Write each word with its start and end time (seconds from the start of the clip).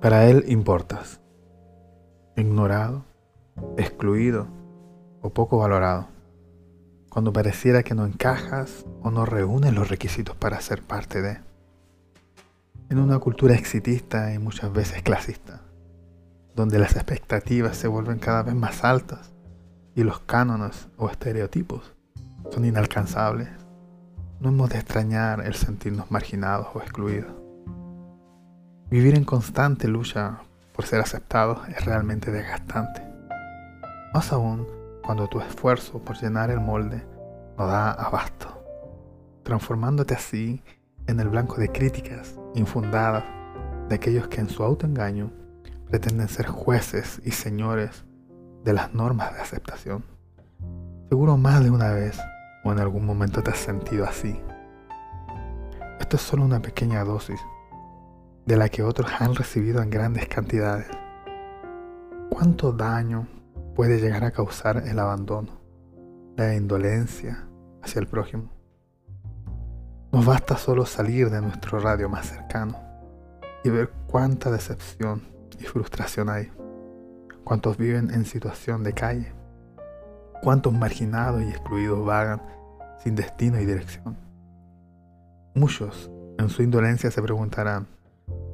Para 0.00 0.30
Él 0.30 0.46
importas, 0.48 1.20
ignorado, 2.34 3.04
excluido 3.76 4.46
o 5.20 5.28
poco 5.28 5.58
valorado, 5.58 6.08
cuando 7.10 7.34
pareciera 7.34 7.82
que 7.82 7.94
no 7.94 8.06
encajas 8.06 8.86
o 9.02 9.10
no 9.10 9.26
reúnes 9.26 9.74
los 9.74 9.90
requisitos 9.90 10.34
para 10.36 10.58
ser 10.62 10.82
parte 10.82 11.20
de. 11.20 11.40
En 12.88 12.98
una 12.98 13.18
cultura 13.18 13.54
exitista 13.54 14.32
y 14.32 14.38
muchas 14.38 14.72
veces 14.72 15.02
clasista, 15.02 15.60
donde 16.56 16.78
las 16.78 16.96
expectativas 16.96 17.76
se 17.76 17.86
vuelven 17.86 18.20
cada 18.20 18.42
vez 18.42 18.54
más 18.54 18.84
altas 18.84 19.34
y 19.94 20.02
los 20.02 20.20
cánones 20.20 20.88
o 20.96 21.10
estereotipos 21.10 21.94
son 22.50 22.64
inalcanzables, 22.64 23.50
no 24.40 24.48
hemos 24.48 24.70
de 24.70 24.78
extrañar 24.78 25.44
el 25.44 25.52
sentirnos 25.52 26.10
marginados 26.10 26.68
o 26.72 26.80
excluidos. 26.80 27.39
Vivir 28.90 29.14
en 29.14 29.22
constante 29.22 29.86
lucha 29.86 30.40
por 30.74 30.84
ser 30.84 31.00
aceptados 31.00 31.60
es 31.68 31.84
realmente 31.84 32.32
desgastante. 32.32 33.00
Más 34.12 34.32
aún 34.32 34.66
cuando 35.04 35.28
tu 35.28 35.40
esfuerzo 35.40 36.00
por 36.00 36.20
llenar 36.20 36.50
el 36.50 36.58
molde 36.58 37.06
no 37.56 37.68
da 37.68 37.92
abasto, 37.92 38.48
transformándote 39.44 40.14
así 40.14 40.60
en 41.06 41.20
el 41.20 41.28
blanco 41.28 41.60
de 41.60 41.68
críticas 41.68 42.34
infundadas 42.56 43.22
de 43.88 43.94
aquellos 43.94 44.26
que 44.26 44.40
en 44.40 44.48
su 44.48 44.64
autoengaño 44.64 45.30
pretenden 45.88 46.28
ser 46.28 46.48
jueces 46.48 47.22
y 47.24 47.30
señores 47.30 48.04
de 48.64 48.72
las 48.72 48.92
normas 48.92 49.32
de 49.34 49.40
aceptación. 49.40 50.02
Seguro 51.08 51.36
más 51.36 51.62
de 51.62 51.70
una 51.70 51.92
vez 51.92 52.18
o 52.64 52.72
en 52.72 52.80
algún 52.80 53.06
momento 53.06 53.40
te 53.40 53.52
has 53.52 53.58
sentido 53.58 54.04
así. 54.04 54.40
Esto 56.00 56.16
es 56.16 56.22
solo 56.22 56.44
una 56.44 56.60
pequeña 56.60 57.04
dosis 57.04 57.40
de 58.46 58.56
la 58.56 58.68
que 58.68 58.82
otros 58.82 59.10
han 59.18 59.34
recibido 59.34 59.82
en 59.82 59.90
grandes 59.90 60.28
cantidades. 60.28 60.86
¿Cuánto 62.30 62.72
daño 62.72 63.26
puede 63.74 64.00
llegar 64.00 64.24
a 64.24 64.30
causar 64.30 64.86
el 64.86 64.98
abandono, 64.98 65.60
la 66.36 66.54
indolencia 66.54 67.46
hacia 67.82 68.00
el 68.00 68.06
prójimo? 68.06 68.50
Nos 70.12 70.26
basta 70.26 70.56
solo 70.56 70.86
salir 70.86 71.30
de 71.30 71.40
nuestro 71.40 71.78
radio 71.78 72.08
más 72.08 72.26
cercano 72.26 72.78
y 73.62 73.70
ver 73.70 73.90
cuánta 74.06 74.50
decepción 74.50 75.22
y 75.58 75.64
frustración 75.64 76.28
hay. 76.28 76.50
Cuántos 77.44 77.76
viven 77.76 78.12
en 78.12 78.24
situación 78.24 78.82
de 78.82 78.92
calle 78.92 79.40
cuántos 80.40 80.72
marginados 80.72 81.42
y 81.42 81.48
excluidos 81.48 82.04
vagan 82.04 82.42
sin 82.98 83.14
destino 83.14 83.60
y 83.60 83.66
dirección. 83.66 84.16
Muchos, 85.54 86.10
en 86.38 86.48
su 86.48 86.62
indolencia, 86.62 87.10
se 87.10 87.22
preguntarán, 87.22 87.86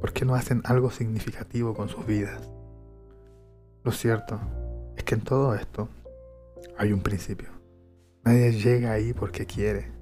¿por 0.00 0.12
qué 0.12 0.24
no 0.24 0.34
hacen 0.34 0.62
algo 0.64 0.90
significativo 0.90 1.74
con 1.74 1.88
sus 1.88 2.06
vidas? 2.06 2.40
Lo 3.84 3.92
cierto 3.92 4.40
es 4.96 5.04
que 5.04 5.14
en 5.14 5.22
todo 5.22 5.54
esto 5.54 5.88
hay 6.78 6.92
un 6.92 7.00
principio. 7.00 7.48
Nadie 8.24 8.52
llega 8.52 8.92
ahí 8.92 9.12
porque 9.12 9.46
quiere. 9.46 9.92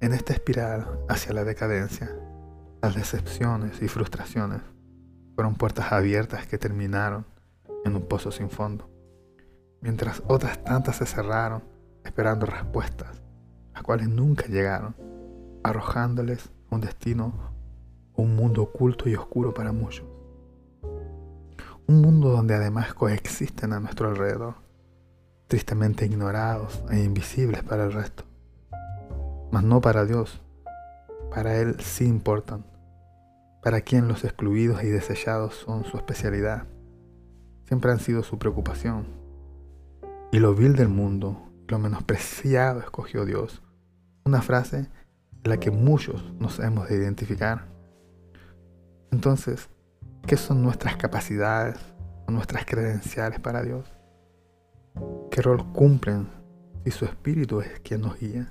En 0.00 0.12
esta 0.12 0.32
espiral 0.32 1.00
hacia 1.08 1.32
la 1.32 1.44
decadencia, 1.44 2.10
las 2.82 2.94
decepciones 2.94 3.82
y 3.82 3.88
frustraciones 3.88 4.62
fueron 5.34 5.54
puertas 5.54 5.92
abiertas 5.92 6.46
que 6.46 6.58
terminaron 6.58 7.26
en 7.84 7.96
un 7.96 8.08
pozo 8.08 8.30
sin 8.32 8.48
fondo 8.48 8.90
mientras 9.80 10.22
otras 10.26 10.62
tantas 10.64 10.96
se 10.96 11.06
cerraron 11.06 11.62
esperando 12.04 12.46
respuestas, 12.46 13.22
las 13.72 13.82
cuales 13.82 14.08
nunca 14.08 14.46
llegaron, 14.46 14.94
arrojándoles 15.62 16.50
un 16.70 16.80
destino, 16.80 17.32
un 18.14 18.36
mundo 18.36 18.62
oculto 18.62 19.08
y 19.08 19.14
oscuro 19.14 19.54
para 19.54 19.72
muchos. 19.72 20.06
Un 21.86 22.00
mundo 22.00 22.30
donde 22.30 22.54
además 22.54 22.94
coexisten 22.94 23.72
a 23.72 23.80
nuestro 23.80 24.08
alrededor, 24.08 24.54
tristemente 25.48 26.06
ignorados 26.06 26.84
e 26.90 27.02
invisibles 27.02 27.62
para 27.62 27.84
el 27.84 27.92
resto, 27.92 28.24
mas 29.50 29.64
no 29.64 29.80
para 29.80 30.04
Dios. 30.04 30.40
Para 31.34 31.56
Él 31.56 31.80
sí 31.80 32.06
importan, 32.06 32.64
para 33.62 33.82
quien 33.82 34.08
los 34.08 34.24
excluidos 34.24 34.82
y 34.82 34.88
desechados 34.88 35.54
son 35.54 35.84
su 35.84 35.96
especialidad, 35.96 36.66
siempre 37.66 37.92
han 37.92 38.00
sido 38.00 38.22
su 38.22 38.38
preocupación 38.38 39.20
y 40.32 40.38
lo 40.38 40.54
vil 40.54 40.76
del 40.76 40.88
mundo, 40.88 41.50
lo 41.66 41.78
menospreciado 41.78 42.80
escogió 42.80 43.24
Dios. 43.24 43.62
Una 44.24 44.42
frase 44.42 44.88
en 45.42 45.50
la 45.50 45.58
que 45.58 45.70
muchos 45.70 46.32
nos 46.38 46.60
hemos 46.60 46.88
de 46.88 46.96
identificar. 46.96 47.69
Entonces, 49.12 49.68
¿qué 50.26 50.36
son 50.36 50.62
nuestras 50.62 50.96
capacidades 50.96 51.76
nuestras 52.30 52.64
credenciales 52.64 53.40
para 53.40 53.62
Dios? 53.62 53.92
¿Qué 55.30 55.42
rol 55.42 55.72
cumplen 55.72 56.28
si 56.84 56.90
su 56.90 57.04
espíritu 57.04 57.60
es 57.60 57.80
quien 57.80 58.02
nos 58.02 58.18
guía? 58.18 58.48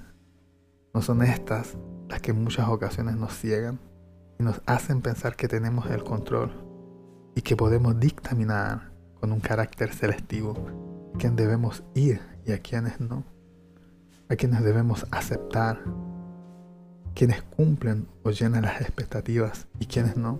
¿No 0.93 1.01
son 1.01 1.23
estas 1.23 1.77
las 2.07 2.21
que 2.21 2.31
en 2.31 2.43
muchas 2.43 2.67
ocasiones 2.67 3.15
nos 3.15 3.33
ciegan 3.33 3.79
y 4.39 4.43
nos 4.43 4.61
hacen 4.65 5.01
pensar 5.01 5.35
que 5.35 5.47
tenemos 5.47 5.89
el 5.89 6.03
control 6.03 6.51
y 7.35 7.41
que 7.41 7.55
podemos 7.55 7.99
dictaminar 7.99 8.91
con 9.19 9.31
un 9.31 9.39
carácter 9.39 9.93
selectivo 9.93 10.55
quién 11.17 11.35
debemos 11.35 11.83
ir 11.93 12.21
y 12.45 12.53
a 12.53 12.59
quienes 12.59 12.99
no, 12.99 13.23
a 14.29 14.35
quienes 14.35 14.63
debemos 14.63 15.05
aceptar, 15.11 15.83
quienes 17.19 17.41
cumplen 17.41 18.07
o 18.23 18.29
llenan 18.29 18.61
las 18.61 18.79
expectativas 18.79 19.67
y 19.77 19.87
quienes 19.87 20.15
no, 20.15 20.39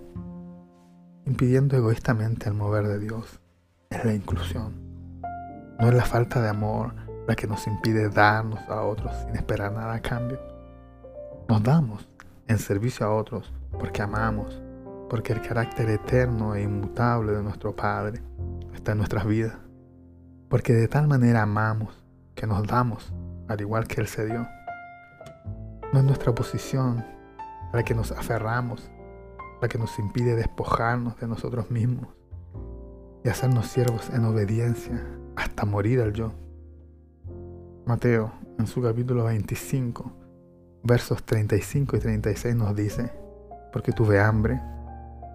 impidiendo 1.26 1.76
egoístamente 1.76 2.48
el 2.48 2.54
mover 2.54 2.88
de 2.88 2.98
Dios, 2.98 3.38
es 3.90 4.02
la 4.02 4.14
inclusión. 4.14 4.72
No 5.78 5.88
es 5.88 5.94
la 5.94 6.06
falta 6.06 6.40
de 6.40 6.48
amor 6.48 6.94
la 7.28 7.36
que 7.36 7.46
nos 7.46 7.66
impide 7.66 8.08
darnos 8.08 8.60
a 8.60 8.80
otros 8.80 9.14
sin 9.26 9.36
esperar 9.36 9.72
nada 9.72 9.92
a 9.92 10.00
cambio. 10.00 10.40
Nos 11.50 11.62
damos 11.62 12.08
en 12.48 12.58
servicio 12.58 13.04
a 13.04 13.14
otros 13.14 13.52
porque 13.78 14.00
amamos, 14.00 14.62
porque 15.10 15.34
el 15.34 15.42
carácter 15.42 15.90
eterno 15.90 16.54
e 16.54 16.62
inmutable 16.62 17.32
de 17.32 17.42
nuestro 17.42 17.76
Padre 17.76 18.22
está 18.72 18.92
en 18.92 18.98
nuestras 18.98 19.26
vidas 19.26 19.52
porque 20.48 20.72
de 20.72 20.88
tal 20.88 21.08
manera 21.08 21.42
amamos 21.42 21.94
que 22.34 22.46
nos 22.46 22.66
damos 22.66 23.12
al 23.48 23.60
igual 23.60 23.86
que 23.86 24.00
Él 24.00 24.06
se 24.06 24.24
dio. 24.24 24.48
No 25.92 25.98
es 25.98 26.04
nuestra 26.04 26.34
posición 26.34 27.04
la 27.72 27.82
que 27.82 27.94
nos 27.94 28.12
aferramos, 28.12 28.90
la 29.60 29.68
que 29.68 29.78
nos 29.78 29.98
impide 29.98 30.36
despojarnos 30.36 31.18
de 31.18 31.26
nosotros 31.26 31.70
mismos 31.70 32.08
y 33.24 33.28
hacernos 33.28 33.66
siervos 33.66 34.08
en 34.10 34.24
obediencia 34.24 35.04
hasta 35.36 35.64
morir 35.64 36.00
al 36.00 36.12
yo. 36.12 36.32
Mateo, 37.86 38.32
en 38.58 38.66
su 38.66 38.80
capítulo 38.82 39.24
25, 39.24 40.12
versos 40.84 41.24
35 41.24 41.96
y 41.96 42.00
36 42.00 42.54
nos 42.54 42.76
dice, 42.76 43.12
porque 43.72 43.92
tuve 43.92 44.20
hambre 44.20 44.60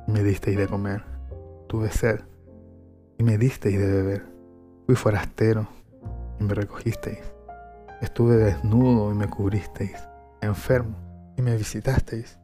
y 0.07 0.11
me 0.11 0.23
disteis 0.23 0.57
de 0.57 0.67
comer, 0.67 1.03
tuve 1.67 1.91
sed 1.91 2.22
y 3.17 3.23
me 3.23 3.37
disteis 3.37 3.77
de 3.79 3.91
beber 3.91 4.35
Fui 4.85 4.95
forastero 4.95 5.67
y 6.39 6.43
me 6.43 6.53
recogisteis. 6.53 7.23
Estuve 8.01 8.35
desnudo 8.35 9.11
y 9.11 9.16
me 9.16 9.27
cubristeis. 9.27 9.97
Enfermo 10.45 11.33
y 11.38 11.41
me 11.41 11.56
visitasteis. 11.57 12.39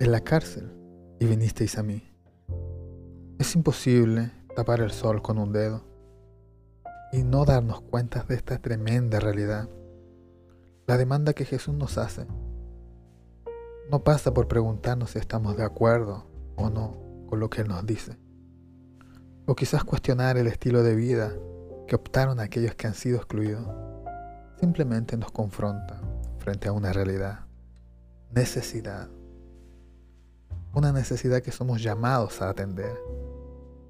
En 0.00 0.10
la 0.10 0.20
cárcel 0.20 0.72
y 1.20 1.26
vinisteis 1.26 1.78
a 1.78 1.82
mí. 1.82 2.02
Es 3.38 3.54
imposible 3.54 4.32
tapar 4.56 4.80
el 4.80 4.90
sol 4.90 5.22
con 5.22 5.38
un 5.38 5.52
dedo 5.52 5.84
y 7.12 7.22
no 7.22 7.44
darnos 7.44 7.80
cuenta 7.82 8.24
de 8.24 8.34
esta 8.34 8.58
tremenda 8.58 9.20
realidad. 9.20 9.68
La 10.86 10.96
demanda 10.96 11.32
que 11.32 11.44
Jesús 11.44 11.74
nos 11.74 11.98
hace 11.98 12.26
no 13.90 14.02
pasa 14.02 14.32
por 14.32 14.48
preguntarnos 14.48 15.10
si 15.10 15.18
estamos 15.18 15.56
de 15.56 15.64
acuerdo 15.64 16.26
o 16.56 16.70
no 16.70 16.96
con 17.28 17.40
lo 17.40 17.50
que 17.50 17.60
Él 17.60 17.68
nos 17.68 17.84
dice. 17.84 18.16
O 19.46 19.54
quizás 19.54 19.84
cuestionar 19.84 20.36
el 20.38 20.46
estilo 20.46 20.82
de 20.82 20.94
vida 20.94 21.32
que 21.86 21.96
optaron 21.96 22.40
aquellos 22.40 22.74
que 22.74 22.86
han 22.86 22.94
sido 22.94 23.18
excluidos, 23.18 23.66
simplemente 24.58 25.16
nos 25.16 25.30
confronta 25.30 26.00
frente 26.38 26.68
a 26.68 26.72
una 26.72 26.92
realidad, 26.92 27.46
necesidad, 28.32 29.08
una 30.74 30.92
necesidad 30.92 31.42
que 31.42 31.52
somos 31.52 31.82
llamados 31.82 32.40
a 32.40 32.48
atender. 32.48 32.96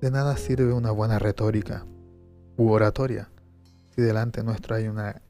De 0.01 0.11
nada 0.11 0.37
sirve 0.37 0.73
una 0.73 0.91
buena 0.91 1.19
retórica 1.19 1.87
u 2.57 2.71
oratoria 2.71 3.31
si 3.95 4.03
delante 4.03 4.43
nuestro 4.43 4.75
hay 4.75 4.89
una 4.89 5.23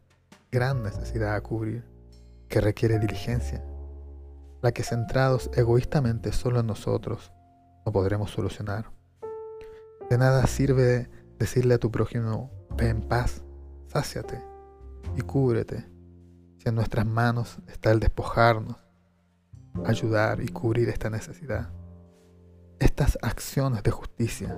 gran 0.50 0.82
necesidad 0.82 1.34
a 1.34 1.40
cubrir 1.42 1.84
que 2.48 2.60
requiere 2.60 2.98
diligencia, 2.98 3.64
la 4.62 4.72
que 4.72 4.82
centrados 4.82 5.50
egoístamente 5.54 6.32
solo 6.32 6.60
en 6.60 6.66
nosotros 6.66 7.32
no 7.84 7.92
podremos 7.92 8.30
solucionar. 8.30 8.90
De 10.08 10.16
nada 10.16 10.46
sirve 10.46 11.10
decirle 11.38 11.74
a 11.74 11.78
tu 11.78 11.90
prójimo, 11.90 12.50
ve 12.76 12.88
en 12.88 13.00
paz, 13.02 13.42
sáciate 13.88 14.40
y 15.16 15.22
cúbrete. 15.22 15.84
Si 16.58 16.68
en 16.68 16.76
nuestras 16.76 17.04
manos 17.04 17.58
está 17.66 17.90
el 17.90 17.98
despojarnos, 17.98 18.76
ayudar 19.86 20.40
y 20.42 20.48
cubrir 20.48 20.88
esta 20.88 21.10
necesidad. 21.10 21.70
Estas 22.78 23.18
acciones 23.22 23.82
de 23.82 23.90
justicia 23.90 24.56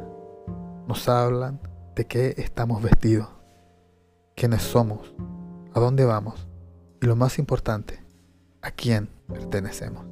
nos 0.87 1.09
hablan 1.09 1.61
de 1.95 2.07
qué 2.07 2.35
estamos 2.39 2.83
vestidos, 2.83 3.29
quiénes 4.35 4.63
somos, 4.63 5.15
a 5.73 5.81
dónde 5.81 6.05
vamos 6.05 6.47
y 7.01 7.07
lo 7.07 7.17
más 7.17 7.39
importante, 7.39 8.03
a 8.63 8.71
quién 8.71 9.09
pertenecemos. 9.29 10.05